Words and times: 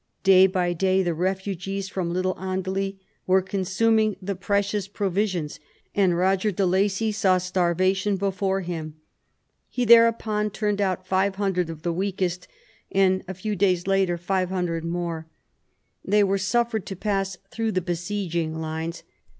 Day 0.23 0.47
by 0.47 0.73
day 0.73 1.03
the 1.03 1.13
refugees 1.13 1.87
from 1.87 2.11
Little 2.11 2.33
Andely 2.33 2.97
were 3.27 3.43
consuming 3.43 4.15
the 4.19 4.33
precious 4.33 4.87
provisions, 4.87 5.59
and 5.93 6.13
Eoger 6.13 6.55
de 6.55 6.65
Lacy 6.65 7.11
saw 7.11 7.37
starvation 7.37 8.17
before 8.17 8.61
him. 8.61 8.95
He 9.69 9.85
thereupon 9.85 10.49
turned 10.49 10.81
out 10.81 11.05
500 11.05 11.69
of 11.69 11.83
the 11.83 11.93
weakest, 11.93 12.47
and 12.91 13.23
a 13.27 13.35
few 13.35 13.55
days 13.55 13.85
later 13.85 14.17
500 14.17 14.83
more. 14.83 15.27
They 16.03 16.23
were 16.23 16.33
in 16.37 16.37
THE 16.39 16.43
FALL 16.45 16.61
OF 16.61 16.71
THE 16.71 16.77
ANGEVINS 16.77 16.83
77 16.83 16.83
suffered 16.83 16.85
to 16.87 16.95
pass 16.95 17.37
through 17.51 17.71
the 17.71 17.81
besieging 17.85 18.55
lines. 18.59 19.03